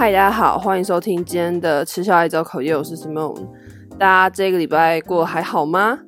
[0.00, 3.46] 嗨，大家好，欢迎收听今天的吃宵夜找口业，我是 Simone。
[3.98, 5.98] 大家这个礼拜过得还好吗？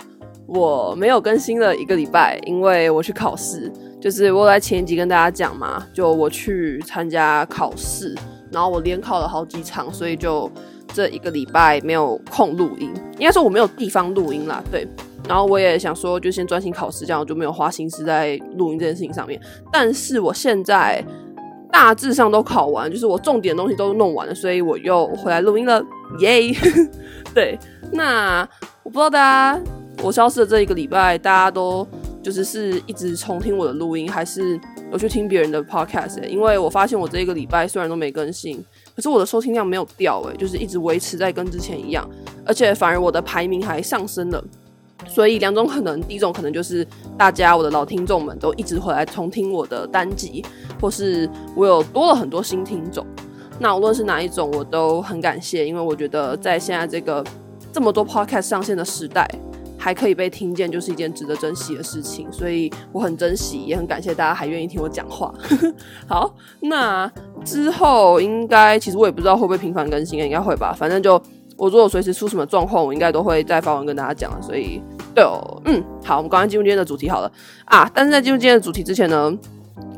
[0.46, 3.70] 我没有更新了一个礼拜，因为我去考试。
[4.00, 8.14] 就是我在前一集跟大家讲嘛，就我去参加考试，
[8.50, 10.50] 然后我连考了好几场，所以就
[10.94, 12.90] 这一个礼拜没有空录音。
[13.18, 14.88] 应该说我没有地方录音啦，对。
[15.28, 19.38] 然后我也想说，就先专心考试，这样我就没有花心思在录音这件事情上面。
[19.70, 21.04] 但是我现在
[21.72, 25.82] 大致上都考完，就是我重点的东西都弄完了，所以我又回来录音了，
[26.20, 26.54] 耶！
[27.34, 27.58] 对，
[27.90, 28.48] 那
[28.84, 29.18] 我不知道大
[29.54, 29.60] 家，
[30.02, 31.84] 我消失的这一个礼拜，大家都。
[32.22, 34.56] 就是是一直重听我的录音，还是
[34.92, 36.22] 有去听别人的 podcast？
[36.28, 38.64] 因为我发现我这一个礼拜虽然都没更新，
[38.94, 42.08] 可是我的收听量没有掉，诶，就是一直维持在跟之前一样，
[42.46, 44.40] 而且反而我的排名还上升了。
[45.12, 46.86] 所以两种可能，第一种可能就是
[47.18, 50.44] 大家我的老听众们都一直回来重听我的单集，
[50.80, 53.06] 或是我有多了很多新听众。
[53.58, 57.22] 那无论是哪一种，我都很感谢，因为我觉得在现在这个
[57.70, 59.28] 这么多 podcast 上线的时代。
[59.82, 65.34] 还可以被听见，就是一件值得珍惜的事情，所以我很珍惜，也很感谢大家还愿意听我讲话。
[66.06, 67.10] 好，那
[67.44, 70.72] 之后应该其实我也不知道会不会频繁更新，应该会吧。
[70.72, 71.20] 反正就
[71.56, 74.40] 我如果随时出什么状况，我应该都会再发文跟大家讲。
[74.40, 74.80] 所以，
[75.14, 77.30] 对哦，嗯，好，我们赶快进入今天的主题好了
[77.66, 77.90] 啊。
[77.94, 79.32] 但是在进入今天的主题之前呢，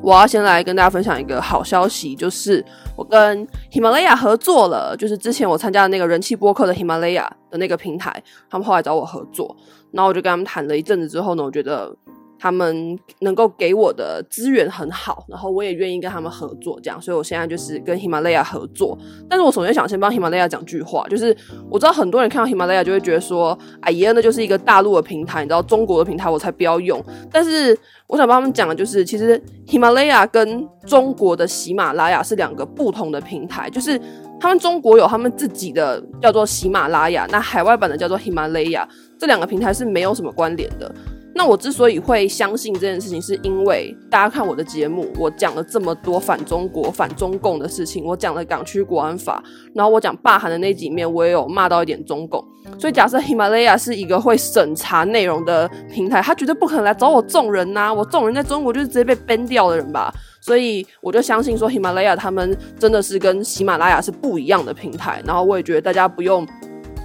[0.03, 2.65] 我要先来跟大家分享一个好消息，就是
[2.97, 9.56] 我跟喜马拉雅合作了，就是之前我参加的那个人气播客的喜马拉雅的那个平台，他们后来找我合作。
[9.93, 11.95] 然后我就跟他们谈了一阵子之后呢，我觉得
[12.39, 18.97] 他们能够给我的资源很好，然后我也愿意跟他们合作，这样，所以我现在就是跟喜马拉雅合作。
[19.29, 21.37] 但是我首先想先帮喜马拉雅讲句话，就是
[21.71, 27.03] 我知道很多人看到喜马拉雅就会觉得说，哎呀，那就是一个大陆的平台，你知道中国的平台我才不要用。
[27.31, 34.00] 但是我想帮他们讲的就是，其实喜马拉雅跟中国的喜马拉雅是两个不同的平台，就是。
[34.41, 38.87] 他们中国有他们自己的叫做喜马拉雅，那海外版的叫做喜马拉雅，
[39.19, 40.93] 这两个平台是没有什么关联的。
[41.37, 49.43] 那我之所以会相信这件事情，是因为大家看我的节目，我讲了这么多反中国、反中共的事情，我讲了港区国安法，
[49.75, 52.43] 然后我讲罢韩的那几面，我也有骂到一点中共。
[52.78, 60.15] 所以假设喜马拉雅是一个会审查内容的平台，他绝对不可能来找我这种人呐、我这种人在中国就是直接被 ban 掉的人吧。
[60.41, 65.21] 所以我就相信说，喜马拉雅他们真的是跟喜马拉雅是不一样的平台。
[65.27, 66.47] 然后我也觉得大家不用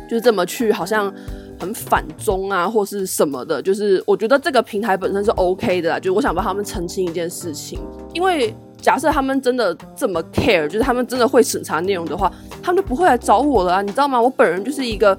[0.07, 1.12] 就是这么去好像。
[1.59, 7.79] 很反中啊，或是什么的，就是我觉得这个平台本身是 OK 的啦，就是我想帮他们澄清一件事情，
[8.13, 12.31] 因为假设他们真的这么 care，就是他们真的会审查内容的话，
[12.61, 14.19] 他们就不会来找我了啊，你知道吗？
[14.19, 15.17] 我本人就是一个。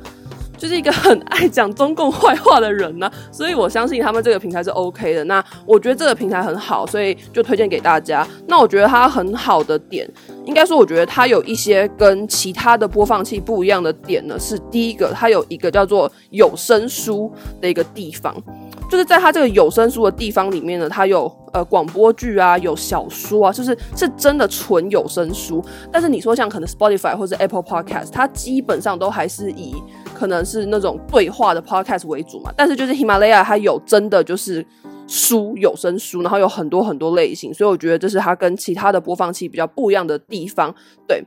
[0.60, 5.25] 就是一个很爱讲中共坏话的人呢、 所以我相信他们这个平台是 OK 的。
[5.25, 8.26] 那我觉得这个平台很好，所以就推荐给大家。
[8.47, 10.06] 那我觉得它很好的点，
[10.44, 14.38] 应该说我觉得它有一些跟其他的播放器不一样的点呢。
[14.38, 18.37] 是第一个，它有一个叫做有声书的一个地方，
[18.91, 25.65] 就是在它这个有声书的地方里面呢，它有呃广播剧啊，有小说啊，就是是真的纯有声书。
[25.91, 29.75] 但是你说像可能 Spotify 或者 Apple Podcast，它基本上都还是以
[30.20, 34.64] 可能是那种对话的 podcast 为主嘛，但是就是喜马拉雅它有真的就是
[35.06, 40.75] 书有声书，然后有很多很多类型，所以我觉得这是它跟其他的播放器比较不一样的地方，
[41.08, 41.25] 对。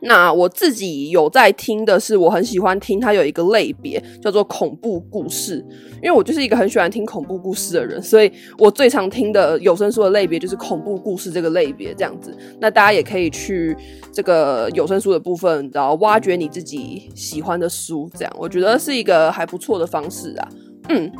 [0.00, 5.64] 那我自己有在听的是，我很喜欢听它有一个类别叫做恐怖故事，
[6.02, 12.36] 因为我就是一个很喜欢听恐怖故事的人，所以我最常听的有声书的类别就是恐怖故事这个类别这样子。
[12.60, 13.74] 那大家也可以去
[14.12, 20.48] 这个有声书的部分，然后挖掘你自己喜欢的书，这样我觉得是一个还不错的方式啊。
[20.90, 21.10] 嗯，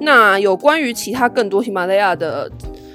[0.00, 2.50] 那有关于其他更多喜马拉雅的。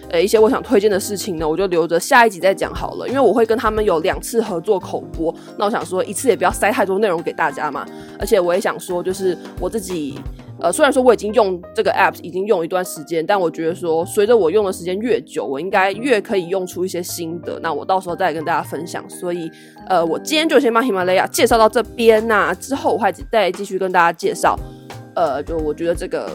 [0.09, 3.07] 呃，一些我想推荐的事情呢，我就留着下一集再讲好了。
[3.07, 7.85] 因为我会跟他们有两次合作口播，那我想说一次也不要塞太多内容给大家嘛。
[8.17, 10.17] 而且我也想说，就是我自己，
[10.61, 17.59] 呃，虽然说我已经用这个 app 已经用一段时间，但我觉得说随着我用的时间越久，我应该越可以用出一些心得。
[17.59, 19.03] 那我到时候再跟大家分享。
[19.09, 19.51] 所以，
[19.89, 24.57] 呃，我今天就先把喜马拉雅介绍到这边呐、啊，之后我会再继续跟大家介绍。
[25.15, 26.31] 呃，就我觉得这个。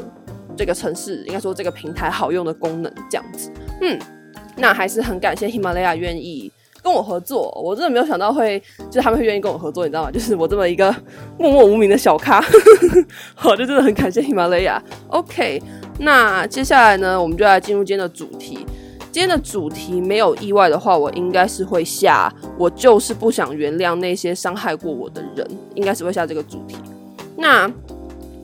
[0.55, 3.51] 这个城市应该说这个平台好用的功能这样子，
[3.83, 3.99] 嗯，
[4.57, 6.51] 那还是很感谢喜马拉雅愿意
[6.83, 8.59] 跟我合作，我真的没有想到会
[8.89, 10.11] 就是他们会愿意跟我合作，你知道吗？
[10.11, 10.95] 就是我这么一个
[11.39, 12.43] 默默无名的小咖，
[13.35, 14.83] 好，就真的很感谢喜马拉雅。
[15.09, 15.61] OK，
[15.99, 18.65] 那接下来呢，我们就来进入今天的主题。
[19.11, 26.77] 今天的主题没有意外的话，我应该是会下，我就是不想原谅那些伤害过我的人，应该是会下这个主题。
[27.37, 27.71] 那。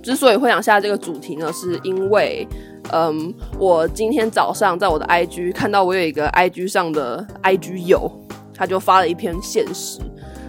[0.00, 2.46] 之所以会想下这个主题呢，是因为，
[2.92, 8.10] 嗯，我今天早上在我的 IG 看到我有一个 IG 上的 IG 友，
[8.54, 10.00] 他就发了一篇现实，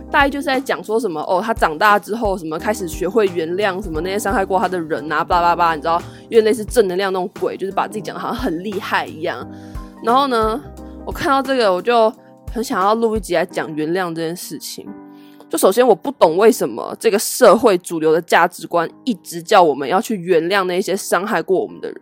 [0.10, 9.46] 大概就是在讲说什么哦，他长大之后什么开始学会原谅什么那些伤害过他的人啊，巴拉巴拉，你知道，有点类似正能量那种鬼，就是把自己讲的好像很厉害一样。
[10.04, 10.62] 然后呢，
[11.06, 12.12] 我看到这个我就
[12.54, 14.88] 很想要录一集来讲原谅这件事情。
[15.50, 22.00] 就首先我不懂为什么这个社会主流的价值观一直叫我们要去原谅那些伤害过我们的人。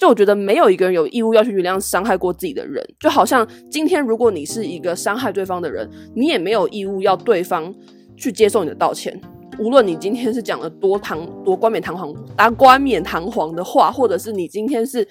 [0.00, 7.72] 就我觉得没有一个人有义务要去原谅伤害过自己的人，就好像今天如果你是一个伤害对方的人，你也没有义务要对方
[8.16, 9.20] 去接受你的道歉。
[9.58, 15.06] 无论你今天是讲了多堂多冠冕堂皇、打冠冕堂皇的话，或者是你今天是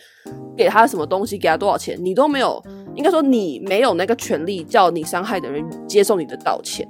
[0.57, 2.59] 给他什么东西，给他多少钱，你都没有，
[2.95, 6.87] 应该说你没有那个权利叫你伤害的人接受你的道歉。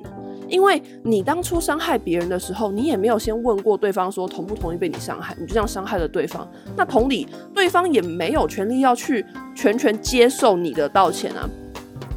[0.50, 6.48] 因为你当初伤害别人的时候，你也没有先问过对方说同不同意被你伤害，你就这样伤害了对方。
[6.76, 9.26] 那同理，对方也没有权利要去
[9.56, 11.48] 全权接受你的道歉啊。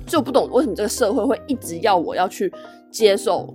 [0.06, 2.52] 就不懂为什么这个社会会一直要我要去
[2.90, 3.54] 接受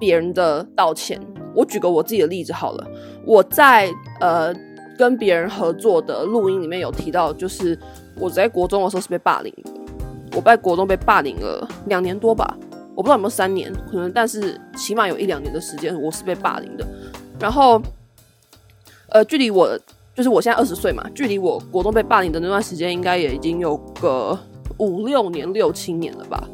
[0.00, 1.20] 别人的道歉。
[1.54, 2.86] 我举个我自己的例子好了，
[3.24, 3.88] 我在
[4.20, 4.52] 呃
[4.98, 7.78] 跟别人合作的录音里面有提到，就是
[8.18, 9.54] 我在国中的时候是被霸凌，
[10.34, 12.56] 我在国中被霸凌了两年多吧。
[12.96, 16.86] 我不知道有没有三年，可能，但是起码有一两年的时间，我是被霸凌的。
[17.38, 17.80] 然后，
[19.10, 19.78] 呃，距离我
[20.14, 24.36] 就是我现在二十岁嘛，距离我国中被霸凌的那段时间，应该也已经有个
[24.78, 26.48] 五六年、六七年了吧。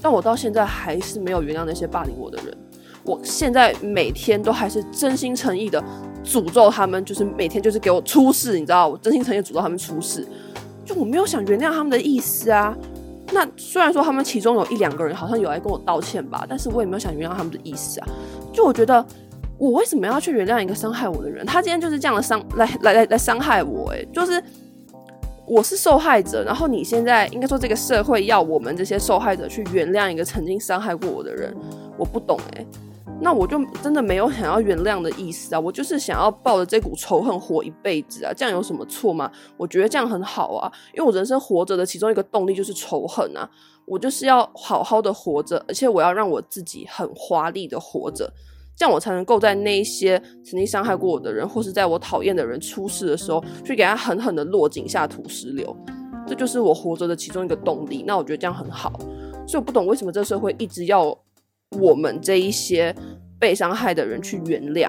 [0.00, 2.56] 但我到现在还是没有原谅那些霸凌我的人。
[3.04, 5.82] 我现在每天都还是真心诚意的
[6.24, 10.26] 诅咒他们，就是每天就是给我出事，你知道，我真心诚意诅咒他们出事，
[10.86, 12.74] 就我没有想原谅他们的意思啊。
[13.32, 18.06] 那虽然说他们其中有一两个人好像有来跟我道歉吧，但是我也没有想原谅他们的意思啊。
[18.52, 19.04] 就我觉得，
[19.58, 21.44] 我为什么要去原谅一个伤害我的人？
[21.46, 24.42] 他今天就是这样的伤来来来来伤害我，欸，诶，就是
[25.46, 31.54] 我是受害者，然后你现在应该说这个社会要我们这些受害者去原谅一个曾经伤害过我的人，
[31.96, 32.66] 我不懂诶、
[33.20, 39.30] 那我就真的没有想要原谅的意思啊，我就是想要抱着这股仇恨活一辈子啊，这样有什么错吗？
[39.56, 43.48] 我觉得这样很好啊，因为我人生活着的其中一个动力就是仇恨啊，
[43.86, 48.28] 我就是要好好的活着，而且我要让我自己很华丽的活着，
[48.76, 55.76] 这样我才能够在那些曾经伤害过我的人，或是在我讨厌的人出事的时候，去给他狠狠的落井下土石流，
[56.26, 58.02] 这就是我活着的其中一个动力。
[58.04, 58.92] 那我觉得这样很好，
[59.46, 61.16] 所以我不懂为什么这社会一直要
[61.80, 62.94] 我们这一些。
[63.42, 64.88] 被伤害的人去原谅，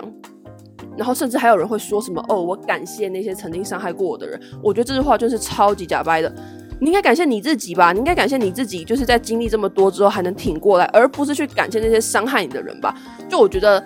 [0.95, 4.39] 然后甚至还有人会说什么哦，我感谢那些曾经伤害过我的人。
[4.61, 6.31] 我觉得这句话就是超级假掰的。
[6.79, 12.95] 你应该感谢你自己吧，你应该感谢你自己，就是在经历这么多之后还能挺过来，而不是去感谢那些伤害你的人吧。
[13.27, 13.83] 就我觉得，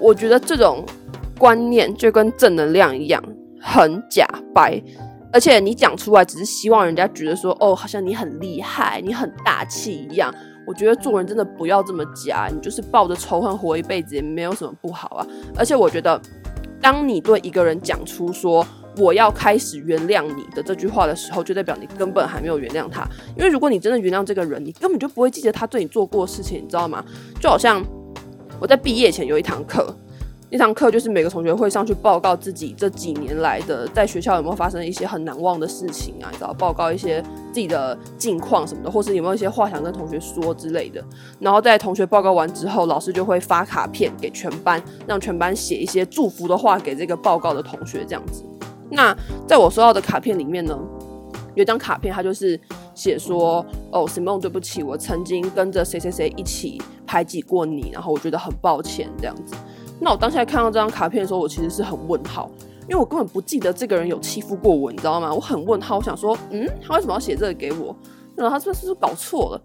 [0.00, 0.84] 我觉得这种
[1.38, 3.22] 观念就跟正能量一样，
[3.60, 4.82] 很假掰。
[5.32, 10.34] 而且你讲出来只是希望人家觉得说哦，好像你很厉害，你很大气一样。
[10.68, 15.26] 我觉得做人真的不要这么假，你就是抱着仇恨活一辈子也没有什么不好啊。
[15.56, 16.20] 而且我觉得，
[16.78, 18.64] 当你对一个人讲出说
[18.98, 23.08] 我要开始原谅你的这句话的时候，就代表你根本还没有原谅他。
[23.34, 27.02] 因为如果你真的原谅这个人，你根本就不会记得他对你做过的事情，你知道吗？
[27.40, 27.82] 就好像
[28.60, 29.96] 我在毕业前有一堂课。
[30.50, 41.04] 那堂课就是每个同学会上去报告自己这几年来的在学校有没有发生一些很难忘的事情啊，你知道，报告一些自己的近况什么的，或是有没有一些话想跟同学说之类的。
[41.38, 48.42] 然后在同学报告完之后，老师就会发卡片给全班，让全班写一些祝福的话给这个报告的同学，这样子。
[48.90, 49.14] 那
[49.46, 50.78] 在我收到的卡片里面呢，
[51.56, 52.58] 有张卡片，它就是
[52.94, 53.62] 写说
[53.92, 59.54] ：“哦，Simon，对不起，我曾经跟着谁谁谁一起排挤过你，然后我觉得很抱歉，这样子。”
[60.00, 62.50] 那我当下看到这张卡片的时候，我其实是很问号，
[62.82, 65.34] 因为我根本不记得这个人有欺负过我，你知道吗？
[65.34, 67.94] 我很问号，我想说，嗯，他为什么要写这个给我？
[68.36, 69.62] 然后他是不是搞错了？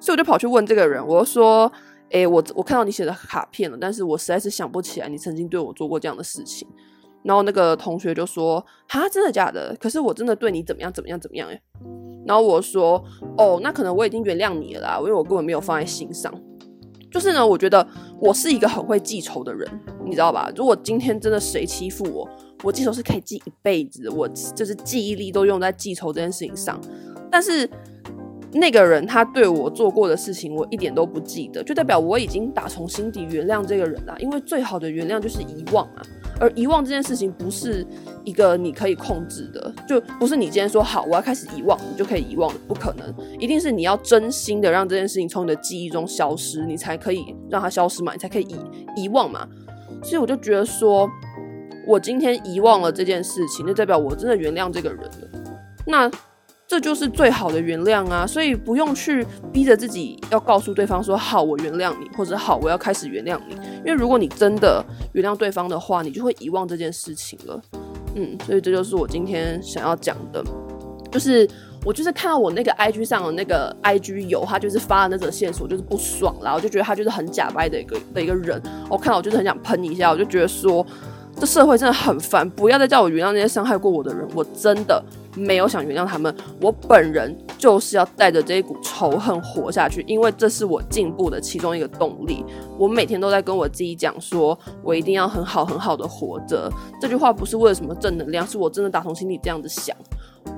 [0.00, 1.70] 所以我就跑去问这个人，我就说，
[2.06, 6.66] 哎、欸，我我看到你写的卡片了，但是我实在是想不起来你曾经对我做过这样的事情。
[7.22, 9.76] 然后那个同学就说，哈，真的假的？
[9.80, 11.48] 可是我真的对你怎么样怎么样怎么样？
[11.48, 11.60] 哎，
[12.24, 13.02] 然后我说，
[13.36, 16.32] 哦，那可能我已经原谅你了啦，因为我根本没有放在心上。
[17.16, 17.84] 就是呢，我觉得
[18.20, 19.66] 我是一个很会记仇的人，
[20.04, 20.52] 你知道吧？
[20.54, 22.28] 如果今天真的谁欺负我，
[22.62, 26.78] 我记仇是可以记一辈子，我就是记忆力都用在记仇这件事情上。
[27.30, 27.66] 但是
[28.52, 34.14] 那个人他对我做过的事情，我一点都不记得，就代表我已经打从心底原谅这个人了。
[34.18, 36.02] 因为最好的原谅就是遗忘啊。
[36.38, 37.86] 而遗忘这件事情不是
[38.24, 43.14] 一个你可以控制的，就不是你今天说好我要开始遗忘，你就可以遗忘的，不可能。
[43.38, 49.46] 一定是你要真心的让这件事情从你的记忆中消失，你才可以让它消失嘛，你才可以遗遗忘嘛。
[50.02, 51.08] 所以我就觉得说，
[51.86, 55.10] 我今天遗忘了这件事情，就代表我真的原谅这个人了。
[55.86, 56.10] 那
[56.68, 63.54] 这就是最好的原谅啊，所以不用去逼着自己要告诉对方说好，我原谅你，或者好，我要开始原谅你。
[63.78, 67.62] 因为如果你真的原谅对方的话，你就会遗忘这件事情了。
[68.16, 70.42] 嗯，所以这就是我今天想要讲的，
[71.12, 71.48] 就是
[71.84, 80.84] 我就是看到我那个 IG 上的那个 IG 友，他就是发的那种线索，就是不爽啦，我就觉得他就是很假掰的一个的一个人，我看到我就是很想喷一下，我就觉得说。
[81.38, 84.26] 这社会真的很烦，不要再叫我原谅那些伤害过我的人。
[84.34, 85.04] 我真的
[85.36, 92.44] 没有想原谅他们，我本人就是要带着这一股仇恨活下去，因为这是我进步的其中一个动力。
[92.78, 96.70] 我每天都在跟我自己讲，说我一定要很好很好的活着。
[97.00, 99.94] 这句话不是为了什么正能量，是我真的打从心里这样子想。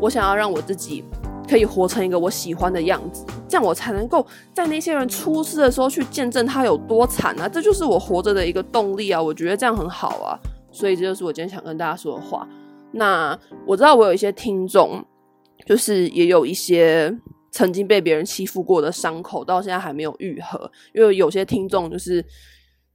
[0.00, 1.02] 我想要让我自己
[1.48, 7.48] 可以活成一个我喜欢的样子，这样我才能够在那些人出事的时候去见证他有多惨啊！
[7.48, 9.20] 这就是我活着的一个动力啊！
[9.20, 10.38] 我觉得这样很好啊。
[10.70, 12.46] 所以这就是我今天想跟大家说的话。
[12.92, 15.04] 那我知道我有一些听众，
[15.66, 17.14] 就是也有一些
[17.50, 20.70] 曾经被别人欺负过的伤口，到现在还没有愈合。
[20.94, 22.24] 因为有些听众就是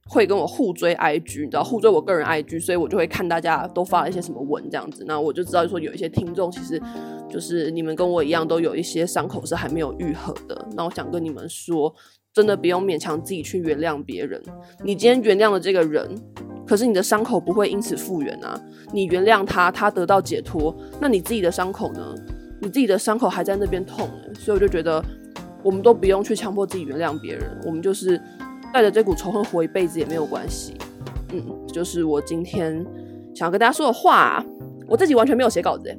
[0.08, 5.04] 会跟我互追 IG，你知道互追我个人 IG，所以我就会看大家都发了一些什么文这样子。
[5.06, 6.80] 那我就知道说有一些听众其实
[7.30, 10.68] 就是你们跟我一样，都有一些伤口是还没有愈合的。
[10.72, 11.94] 那我想跟你们说，
[12.32, 14.42] 真的不用勉强自己去原谅别人。
[14.82, 16.14] 你今天原谅了这个人。
[16.66, 18.58] 可是你的伤口不会因此复原啊！
[18.92, 22.14] 你原谅他，他得到解脱，那你自己的伤口呢？
[22.60, 25.04] 你自己的伤口还在那边痛，所以我就觉得，
[25.62, 28.18] 我们都不用去强迫自己原谅别人，我们就是
[28.72, 30.74] 带着这股仇恨活一辈子也没有关系。
[31.32, 32.84] 嗯，就是我今天
[33.34, 34.42] 想要跟大家说的话，
[34.88, 35.94] 我自己完全没有写稿子。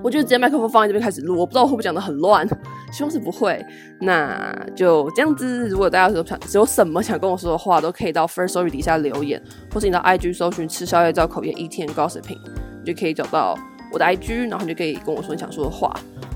[0.00, 2.46] 我就直接麦克风放在这边开始录，我不知道会不会讲得很乱，
[2.92, 3.64] 希望是不会。
[4.00, 9.42] 那就这样子，如果大家有想有什么想跟我说的话，都可以到 First Story 底下留言，
[9.72, 12.38] 或是你到 IG 搜寻“吃宵夜造口业一天 Gossiping”，
[12.84, 13.56] 你就可以找到
[13.92, 15.94] 我的 IG，然后你就可以跟我说你想说的话。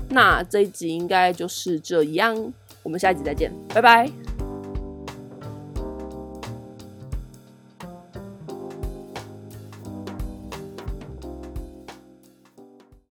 [0.09, 2.35] 那这一集应该就是这样，
[2.83, 4.32] 我们下一集再见，拜拜。